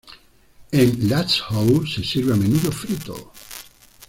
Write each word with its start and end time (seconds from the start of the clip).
En 0.71 0.91
Lanzhou 1.09 1.85
se 1.85 2.01
sirve 2.03 2.33
a 2.33 2.35
menudo 2.35 2.71
frito. 2.71 3.31